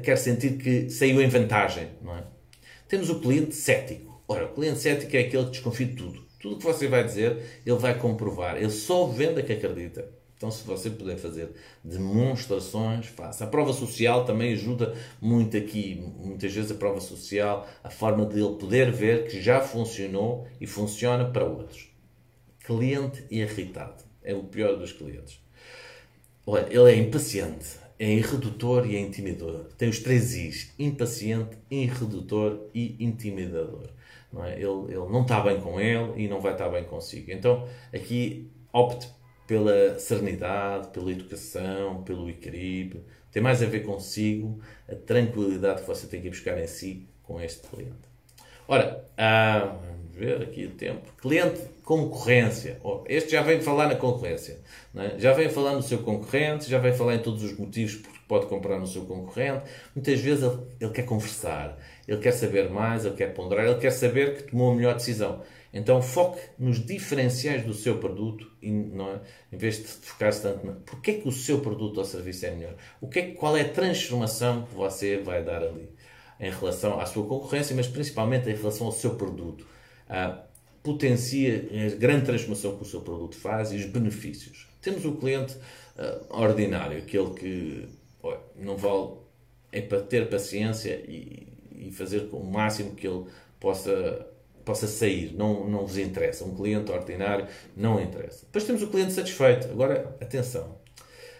quer 0.02 0.16
sentir 0.16 0.58
que 0.58 0.90
saiu 0.90 1.22
em 1.22 1.28
vantagem, 1.28 1.88
não 2.02 2.14
é? 2.14 2.24
Temos 2.86 3.08
o 3.08 3.20
cliente 3.20 3.54
cético. 3.54 4.22
Ora, 4.28 4.44
o 4.44 4.54
cliente 4.54 4.78
cético 4.80 5.16
é 5.16 5.20
aquele 5.20 5.44
que 5.46 5.50
desconfia 5.52 5.86
de 5.86 5.94
tudo. 5.94 6.24
Tudo 6.38 6.56
o 6.56 6.58
que 6.58 6.64
você 6.64 6.86
vai 6.88 7.02
dizer, 7.02 7.38
ele 7.64 7.78
vai 7.78 7.98
comprovar. 7.98 8.56
Ele 8.56 8.70
só 8.70 9.06
vende 9.06 9.40
a 9.40 9.42
que 9.42 9.54
acredita. 9.54 10.06
Então, 10.44 10.50
se 10.50 10.62
você 10.62 10.90
puder 10.90 11.16
fazer 11.16 11.52
demonstrações, 11.82 13.06
faça. 13.06 13.44
A 13.44 13.46
prova 13.46 13.72
social 13.72 14.26
também 14.26 14.52
ajuda 14.52 14.94
muito 15.18 15.56
aqui. 15.56 16.04
Muitas 16.18 16.52
vezes 16.52 16.70
a 16.70 16.74
prova 16.74 17.00
social, 17.00 17.66
a 17.82 17.88
forma 17.88 18.26
de 18.26 18.38
ele 18.40 18.56
poder 18.56 18.92
ver 18.92 19.26
que 19.26 19.40
já 19.40 19.62
funcionou 19.62 20.46
e 20.60 20.66
funciona 20.66 21.24
para 21.24 21.46
outros. 21.46 21.88
Cliente 22.62 23.24
irritado. 23.30 24.04
É 24.22 24.34
o 24.34 24.42
pior 24.42 24.76
dos 24.76 24.92
clientes. 24.92 25.40
Olha, 26.46 26.66
ele 26.68 26.92
é 26.92 26.96
impaciente, 26.98 27.78
é 27.98 28.12
irredutor 28.12 28.86
e 28.86 28.96
é 28.96 29.00
intimidador. 29.00 29.64
Tem 29.78 29.88
os 29.88 29.98
três 29.98 30.34
I's: 30.34 30.74
impaciente, 30.78 31.56
irredutor 31.70 32.68
e 32.74 33.02
intimidador. 33.02 33.88
Não 34.30 34.44
é? 34.44 34.52
ele, 34.56 34.92
ele 34.92 35.08
não 35.10 35.22
está 35.22 35.40
bem 35.40 35.58
com 35.58 35.80
ele 35.80 36.22
e 36.22 36.28
não 36.28 36.38
vai 36.38 36.52
estar 36.52 36.68
bem 36.68 36.84
consigo. 36.84 37.32
Então, 37.32 37.66
aqui 37.94 38.50
opte 38.70 39.08
pela 39.46 39.98
serenidade, 39.98 40.88
pela 40.88 41.10
educação, 41.10 42.02
pelo 42.02 42.28
equilíbrio. 42.28 43.04
Tem 43.30 43.42
mais 43.42 43.62
a 43.62 43.66
ver 43.66 43.80
consigo, 43.80 44.60
a 44.88 44.94
tranquilidade 44.94 45.82
que 45.82 45.86
você 45.86 46.06
tem 46.06 46.22
que 46.22 46.28
buscar 46.28 46.58
em 46.58 46.66
si 46.66 47.06
com 47.22 47.40
este 47.40 47.66
cliente. 47.66 48.14
Ora, 48.66 49.04
ah, 49.16 49.76
vamos 49.80 50.16
ver 50.16 50.42
aqui 50.42 50.66
o 50.66 50.70
tempo. 50.70 51.12
Cliente 51.20 51.60
concorrência. 51.82 52.80
Oh, 52.82 53.02
este 53.06 53.32
já 53.32 53.42
vem 53.42 53.60
falar 53.60 53.88
na 53.88 53.94
concorrência. 53.94 54.58
É? 54.96 55.18
Já 55.18 55.32
vem 55.32 55.48
falar 55.48 55.74
no 55.74 55.82
seu 55.82 55.98
concorrente, 55.98 56.68
já 56.68 56.78
vem 56.78 56.92
falar 56.92 57.16
em 57.16 57.18
todos 57.18 57.42
os 57.42 57.56
motivos 57.58 57.96
porque 57.96 58.18
pode 58.26 58.46
comprar 58.46 58.78
no 58.78 58.86
seu 58.86 59.04
concorrente. 59.04 59.64
Muitas 59.94 60.18
vezes 60.20 60.44
ele, 60.44 60.58
ele 60.80 60.92
quer 60.92 61.02
conversar, 61.02 61.78
ele 62.08 62.18
quer 62.18 62.32
saber 62.32 62.70
mais, 62.70 63.04
ele 63.04 63.14
quer 63.14 63.34
ponderar, 63.34 63.66
ele 63.66 63.78
quer 63.78 63.90
saber 63.90 64.36
que 64.36 64.42
tomou 64.44 64.72
a 64.72 64.74
melhor 64.74 64.94
decisão. 64.94 65.42
Então 65.74 66.00
foque 66.00 66.40
nos 66.56 66.78
diferenciais 66.86 67.64
do 67.66 67.74
seu 67.74 67.98
produto 67.98 68.48
e 68.62 68.68
é, 68.68 69.20
em 69.52 69.58
vez 69.58 69.78
de 69.78 69.82
focar-se 69.82 70.40
tanto 70.40 70.64
na 70.64 70.72
porque 70.72 71.10
é 71.10 71.14
que 71.14 71.28
o 71.28 71.32
seu 71.32 71.60
produto 71.60 71.98
ou 71.98 72.04
serviço 72.04 72.46
é 72.46 72.52
melhor. 72.52 72.74
O 73.00 73.08
que 73.08 73.18
é, 73.18 73.30
qual 73.32 73.56
é 73.56 73.62
a 73.62 73.68
transformação 73.68 74.62
que 74.62 74.72
você 74.72 75.18
vai 75.18 75.42
dar 75.42 75.64
ali 75.64 75.88
em 76.38 76.50
relação 76.50 77.00
à 77.00 77.06
sua 77.06 77.26
concorrência, 77.26 77.74
mas 77.74 77.88
principalmente 77.88 78.48
em 78.48 78.54
relação 78.54 78.86
ao 78.86 78.92
seu 78.92 79.16
produto. 79.16 79.66
Ah, 80.08 80.44
potencia 80.80 81.68
a 81.92 81.96
grande 81.96 82.26
transformação 82.26 82.76
que 82.76 82.82
o 82.82 82.86
seu 82.86 83.00
produto 83.00 83.36
faz 83.36 83.72
e 83.72 83.76
os 83.76 83.86
benefícios. 83.86 84.68
Temos 84.80 85.04
o 85.04 85.16
cliente 85.16 85.56
ah, 85.98 86.20
ordinário, 86.30 86.98
aquele 86.98 87.30
que 87.30 87.88
ó, 88.22 88.36
não 88.56 88.76
vale 88.76 89.24
é 89.72 89.80
para 89.80 90.00
ter 90.02 90.30
paciência 90.30 90.94
e, 91.08 91.48
e 91.72 91.90
fazer 91.90 92.28
o 92.30 92.44
máximo 92.44 92.94
que 92.94 93.08
ele 93.08 93.24
possa 93.58 94.33
possa 94.64 94.86
sair, 94.86 95.34
não, 95.36 95.68
não 95.68 95.86
vos 95.86 95.98
interessa. 95.98 96.44
Um 96.44 96.54
cliente 96.54 96.90
ordinário 96.90 97.46
não 97.76 98.00
interessa. 98.00 98.46
Depois 98.46 98.64
temos 98.64 98.82
o 98.82 98.88
cliente 98.88 99.12
satisfeito. 99.12 99.68
Agora, 99.70 100.16
atenção. 100.20 100.78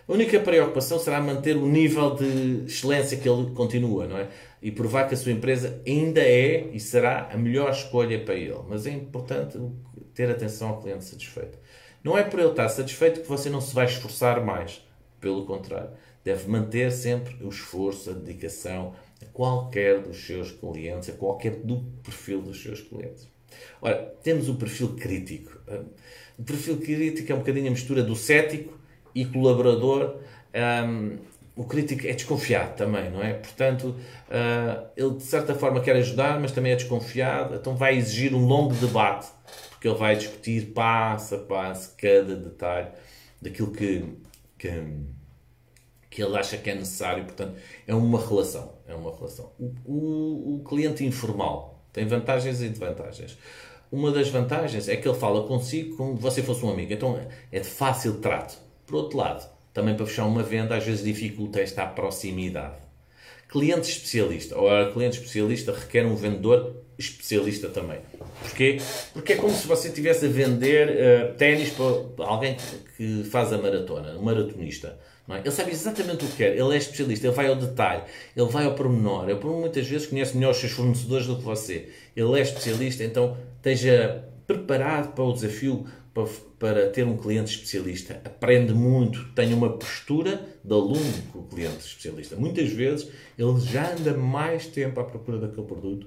A 0.07 0.13
única 0.13 0.39
preocupação 0.39 0.99
será 0.99 1.19
manter 1.21 1.57
o 1.57 1.67
nível 1.67 2.15
de 2.15 2.65
excelência 2.67 3.17
que 3.17 3.27
ele 3.27 3.53
continua, 3.53 4.07
não 4.07 4.19
é? 4.19 4.29
E 4.61 4.71
provar 4.71 5.09
que 5.09 5.15
a 5.15 5.17
sua 5.17 5.33
empresa 5.33 5.81
ainda 5.87 6.21
é 6.21 6.69
e 6.73 6.79
será 6.79 7.31
a 7.33 7.37
melhor 7.39 7.71
escolha 7.71 8.23
para 8.23 8.35
ele. 8.35 8.59
Mas 8.69 8.87
é 8.87 8.91
importante 8.91 9.59
ter 10.13 10.31
atenção 10.31 10.69
ao 10.69 10.81
cliente 10.83 11.05
satisfeito. 11.05 11.59
Não 12.03 12.19
é 12.19 12.23
por 12.23 12.39
ele 12.39 12.51
estar 12.51 12.69
satisfeito 12.69 13.23
que 13.23 13.29
você 13.29 13.49
não 13.49 13.63
se 13.63 13.75
vai 13.75 13.87
esforçar 13.87 14.45
mais. 14.45 14.87
Pelo 15.19 15.47
contrário, 15.47 15.89
deve 16.25 16.49
manter 16.49 16.91
sempre 16.91 17.37
o 17.45 17.49
esforço, 17.49 18.11
a 18.11 18.13
dedicação, 18.15 18.95
a 19.23 19.27
qualquer 19.27 20.01
dos 20.01 20.27
seus 20.27 20.51
clientes, 20.51 21.11
a 21.11 21.13
qualquer 21.13 21.57
do 21.57 21.83
perfil 22.03 22.41
dos 22.41 22.63
seus 22.63 22.81
clientes. 22.81 23.29
Ora, 23.81 24.15
temos 24.23 24.49
o 24.49 24.55
perfil 24.55 24.97
crítico. 24.97 25.61
O 26.39 26.43
perfil 26.43 26.79
crítico 26.79 27.31
é 27.31 27.35
um 27.35 27.39
bocadinho 27.39 27.69
a 27.69 27.71
mistura 27.71 28.03
do 28.03 28.17
cético 28.17 28.77
e 29.15 29.25
colaborador. 29.25 30.21
Um, 30.55 31.19
o 31.57 31.65
crítico 31.65 32.07
é 32.07 32.13
desconfiado 32.13 32.75
também, 32.75 33.11
não 33.11 33.23
é? 33.23 33.35
Portanto, 33.35 33.95
uh, 34.29 34.89
ele 34.97 35.15
de 35.15 35.23
certa 35.23 35.55
forma 35.55 35.81
quer 35.81 35.95
ajudar, 35.97 36.41
mas 36.41 36.51
também 36.51 36.73
é 36.73 36.77
desconfiado, 36.77 37.55
então 37.55 37.77
vai 37.77 37.97
exigir 37.97 38.35
um 38.35 38.45
longo 38.45 38.75
debate, 38.75 39.29
porque 39.71 39.87
ele 39.87 39.97
vai 39.97 40.17
discutir 40.17 40.73
passo 40.73 41.37
a 41.37 41.39
passo 41.39 41.95
cada 41.97 42.35
detalhe 42.35 42.89
daquilo 43.41 43.71
que, 43.71 44.05
que 44.59 44.69
que 46.15 46.23
ele 46.23 46.37
acha 46.37 46.57
que 46.57 46.71
é 46.71 46.75
necessário. 46.77 47.25
Portanto, 47.25 47.57
é 47.89 47.95
uma 47.95 48.25
relação. 48.25 48.73
É 48.87 48.95
uma 48.95 49.13
relação. 49.13 49.51
O, 49.59 49.75
o, 49.85 50.55
o 50.57 50.65
cliente 50.65 51.05
informal 51.05 51.85
tem 51.93 52.07
vantagens 52.07 52.63
e 52.63 52.69
desvantagens. 52.69 53.37
Uma 53.91 54.13
das 54.13 54.29
vantagens 54.29 54.89
é 54.89 54.97
que 54.97 55.09
ele 55.09 55.19
fala 55.19 55.45
consigo 55.47 55.97
como 55.97 56.17
se 56.17 56.23
você 56.23 56.43
fosse 56.43 56.65
um 56.65 56.71
amigo. 56.71 56.93
Então 56.93 57.21
é 57.51 57.59
de 57.59 57.67
fácil 57.67 58.21
trato. 58.21 58.57
Por 58.87 58.95
outro 58.95 59.19
lado, 59.19 59.45
também 59.73 59.97
para 59.97 60.07
fechar 60.07 60.25
uma 60.27 60.43
venda, 60.45 60.77
às 60.77 60.85
vezes 60.85 61.05
dificulta 61.05 61.61
esta 61.61 61.85
proximidade. 61.85 62.77
Cliente 63.49 63.91
especialista. 63.91 64.57
Ora, 64.57 64.93
cliente 64.93 65.19
especialista 65.19 65.73
requer 65.73 66.07
um 66.07 66.15
vendedor 66.15 66.77
especialista 66.97 67.69
também. 67.69 67.99
Porquê? 68.41 68.79
Porque 69.13 69.33
é 69.33 69.37
como 69.37 69.53
se 69.53 69.67
você 69.67 69.89
estivesse 69.89 70.27
a 70.27 70.29
vender 70.29 70.89
uh, 70.91 71.35
ténis 71.35 71.71
para 71.71 72.25
alguém 72.25 72.57
que 72.97 73.25
faz 73.25 73.53
a 73.53 73.59
maratona, 73.59 74.17
um 74.17 74.23
maratonista. 74.23 74.97
É? 75.29 75.39
Ele 75.39 75.51
sabe 75.51 75.71
exatamente 75.71 76.25
o 76.25 76.29
que 76.29 76.37
quer, 76.37 76.53
ele 76.53 76.75
é 76.75 76.77
especialista, 76.77 77.27
ele 77.27 77.35
vai 77.35 77.47
ao 77.47 77.57
detalhe, 77.57 78.03
ele 78.37 78.49
vai 78.49 78.67
ao 78.67 78.75
pormenor. 78.75 79.29
Ele, 79.29 79.39
por 79.39 79.51
muitas 79.59 79.87
vezes, 79.87 80.07
conhece 80.07 80.37
melhor 80.37 80.51
os 80.51 80.59
seus 80.59 80.73
fornecedores 80.73 81.27
do 81.27 81.37
que 81.37 81.43
você. 81.43 81.89
Ele 82.15 82.39
é 82.39 82.43
especialista, 82.43 83.03
então 83.03 83.37
esteja 83.57 84.29
preparado 84.47 85.15
para 85.15 85.25
o 85.25 85.33
desafio 85.33 85.87
para, 86.13 86.29
para 86.59 86.91
ter 86.91 87.05
um 87.05 87.17
cliente 87.17 87.53
especialista. 87.53 88.21
Aprende 88.23 88.75
muito, 88.75 89.33
tenha 89.35 89.57
uma 89.57 89.71
postura 89.71 90.47
de 90.63 90.73
aluno 90.73 91.23
com 91.33 91.39
o 91.39 91.45
cliente 91.45 91.79
especialista. 91.79 92.37
Muitas 92.37 92.69
vezes 92.69 93.09
ele 93.39 93.61
já 93.61 93.93
anda 93.93 94.13
mais 94.13 94.67
tempo 94.67 95.01
à 95.01 95.05
procura 95.05 95.39
daquele 95.39 95.67
produto 95.67 96.07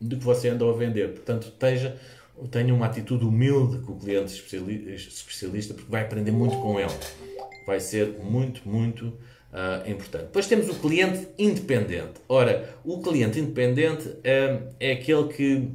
do 0.00 0.16
que 0.16 0.24
você 0.24 0.48
anda 0.48 0.68
a 0.68 0.72
vender. 0.72 1.12
Portanto, 1.14 1.48
esteja, 1.48 1.96
tenha 2.50 2.74
uma 2.74 2.86
atitude 2.86 3.24
humilde 3.24 3.78
com 3.78 3.92
o 3.92 3.98
cliente 3.98 4.32
especialista, 4.32 5.72
porque 5.72 5.90
vai 5.90 6.02
aprender 6.02 6.32
muito 6.32 6.56
com 6.56 6.80
ele 6.80 6.92
vai 7.68 7.80
ser 7.80 8.18
muito, 8.22 8.66
muito 8.66 9.08
uh, 9.08 9.86
importante. 9.86 10.24
Depois 10.24 10.46
temos 10.46 10.70
o 10.70 10.74
cliente 10.76 11.28
independente. 11.38 12.14
Ora, 12.26 12.74
o 12.82 13.02
cliente 13.02 13.38
independente 13.38 14.08
uh, 14.08 14.74
é 14.80 14.92
aquele 14.92 15.28
que, 15.28 15.70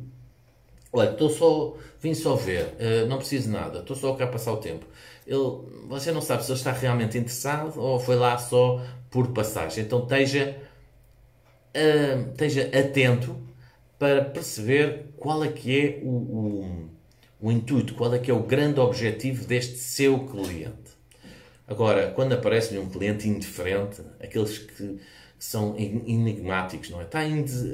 olha, 0.92 1.12
estou 1.12 1.30
só, 1.30 1.78
vim 2.02 2.16
só 2.16 2.36
ver, 2.36 2.66
uh, 2.80 3.08
não 3.08 3.18
preciso 3.18 3.52
nada, 3.52 3.82
estou 3.82 3.96
só 3.96 4.16
cá 4.16 4.26
passar 4.26 4.54
o 4.54 4.58
tempo. 4.58 4.88
Ele, 5.28 5.38
você 5.88 6.12
não 6.12 6.20
sabe 6.20 6.44
se 6.44 6.52
ele 6.52 6.58
está 6.58 6.72
realmente 6.72 7.16
interessado 7.16 7.80
ou 7.80 8.00
foi 8.00 8.16
lá 8.16 8.40
só 8.40 8.84
por 9.12 9.28
passagem. 9.28 9.84
Então 9.84 10.02
esteja, 10.02 10.58
esteja 12.32 12.72
atento 12.76 13.38
para 14.00 14.26
perceber 14.26 15.14
qual 15.16 15.44
é 15.44 15.48
que 15.50 15.80
é 15.80 16.00
o, 16.04 16.10
o, 16.10 16.90
o 17.40 17.52
intuito, 17.52 17.94
qual 17.94 18.12
é 18.16 18.18
que 18.18 18.32
é 18.32 18.34
o 18.34 18.42
grande 18.42 18.80
objetivo 18.80 19.46
deste 19.46 19.78
seu 19.78 20.26
cliente. 20.26 20.83
Agora, 21.74 22.12
quando 22.12 22.34
aparece-lhe 22.34 22.80
um 22.80 22.88
cliente 22.88 23.28
indiferente, 23.28 24.00
aqueles 24.22 24.60
que 24.60 25.00
são 25.40 25.76
enigmáticos, 25.76 26.92
não 26.92 27.02
é? 27.02 27.04
Está 27.04 27.22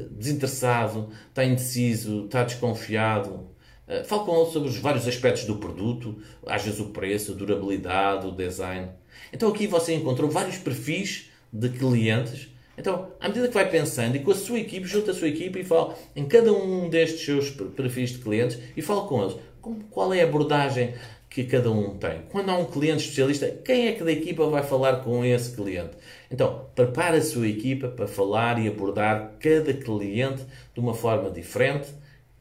desinteressado, 0.10 1.10
está 1.28 1.44
indeciso, 1.44 2.24
está 2.24 2.46
desconfiado. 2.46 3.50
Eh, 3.86 4.06
fale 4.06 4.24
com 4.24 4.42
ele 4.42 4.52
sobre 4.52 4.70
os 4.70 4.78
vários 4.78 5.06
aspectos 5.06 5.44
do 5.44 5.58
produto, 5.58 6.18
às 6.48 6.64
vezes 6.64 6.80
o 6.80 6.92
preço, 6.92 7.34
a 7.34 7.36
durabilidade, 7.36 8.26
o 8.26 8.32
design. 8.32 8.88
Então 9.34 9.50
aqui 9.50 9.68
você 9.68 9.94
encontrou 9.94 10.30
vários 10.30 10.58
perfis 10.58 11.30
de 11.52 11.68
clientes. 11.68 12.48
Então, 12.78 13.12
à 13.20 13.28
medida 13.28 13.50
que 13.50 13.54
vai 13.54 13.70
pensando 13.70 14.16
e 14.16 14.20
com 14.20 14.32
a 14.32 14.36
sua 14.36 14.60
equipe, 14.60 14.88
junta 14.88 15.12
a 15.12 15.14
sua 15.14 15.28
equipe 15.28 15.60
e 15.60 15.64
fala 15.66 15.94
em 16.16 16.26
cada 16.26 16.54
um 16.54 16.90
destes 16.90 17.26
seus 17.26 17.50
perfis 17.52 18.12
de 18.12 18.20
clientes 18.20 18.58
e 18.78 18.82
fala 18.82 19.06
com 19.06 19.22
eles. 19.22 19.36
Qual 19.92 20.14
é 20.14 20.22
a 20.22 20.24
abordagem 20.24 20.94
que 21.30 21.44
cada 21.44 21.70
um 21.72 21.96
tem. 21.98 22.24
Quando 22.30 22.50
há 22.50 22.58
um 22.58 22.66
cliente 22.66 23.04
especialista, 23.04 23.48
quem 23.64 23.88
é 23.88 23.92
que 23.92 24.04
da 24.04 24.12
equipa 24.12 24.48
vai 24.48 24.64
falar 24.64 25.04
com 25.04 25.24
esse 25.24 25.56
cliente? 25.56 25.92
Então, 26.32 26.66
prepare 26.74 27.18
a 27.18 27.22
sua 27.22 27.48
equipa 27.48 27.88
para 27.88 28.08
falar 28.08 28.60
e 28.60 28.68
abordar 28.68 29.34
cada 29.40 29.74
cliente 29.74 30.44
de 30.74 30.80
uma 30.80 30.94
forma 30.94 31.30
diferente. 31.30 31.90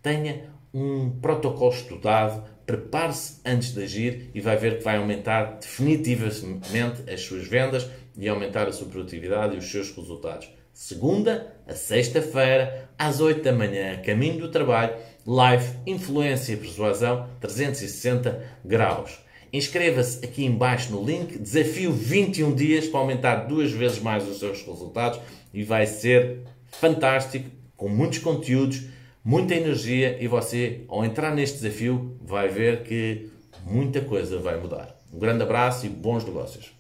Tenha 0.03 0.51
um 0.73 1.11
protocolo 1.11 1.73
estudado, 1.73 2.43
prepare-se 2.65 3.41
antes 3.45 3.75
de 3.75 3.83
agir 3.83 4.31
e 4.35 4.41
vai 4.41 4.57
ver 4.57 4.79
que 4.79 4.85
vai 4.85 4.97
aumentar 4.97 5.59
definitivamente 5.61 7.11
as 7.11 7.21
suas 7.21 7.47
vendas 7.47 7.89
e 8.17 8.29
aumentar 8.29 8.69
a 8.69 8.73
sua 8.73 8.89
produtividade 8.89 9.55
e 9.55 9.59
os 9.59 9.71
seus 9.71 9.95
resultados. 9.95 10.58
Segunda 10.81 11.57
a 11.67 11.75
sexta-feira, 11.75 12.89
às 12.97 13.21
8 13.21 13.43
da 13.43 13.53
manhã, 13.53 14.01
caminho 14.01 14.39
do 14.39 14.49
trabalho, 14.49 14.95
live 15.27 15.73
Influência 15.85 16.53
e 16.53 16.57
Persuasão 16.57 17.29
360 17.41 18.41
graus. 18.65 19.19
Inscreva-se 19.53 20.25
aqui 20.25 20.45
embaixo 20.45 20.93
no 20.93 21.05
link, 21.05 21.37
desafio 21.37 21.93
21 21.93 22.55
dias 22.55 22.87
para 22.87 23.01
aumentar 23.01 23.49
duas 23.49 23.73
vezes 23.73 23.99
mais 23.99 24.27
os 24.29 24.39
seus 24.39 24.63
resultados 24.63 25.19
e 25.53 25.65
vai 25.65 25.85
ser 25.85 26.43
fantástico, 26.69 27.51
com 27.77 27.89
muitos 27.89 28.21
conteúdos, 28.21 28.85
muita 29.25 29.57
energia 29.57 30.17
e 30.23 30.29
você, 30.29 30.85
ao 30.87 31.05
entrar 31.05 31.35
neste 31.35 31.59
desafio, 31.59 32.17
vai 32.23 32.47
ver 32.49 32.85
que 32.85 33.29
muita 33.67 34.01
coisa 34.01 34.39
vai 34.39 34.57
mudar. 34.61 34.97
Um 35.13 35.19
grande 35.19 35.43
abraço 35.43 35.87
e 35.87 35.89
bons 35.89 36.25
negócios. 36.25 36.78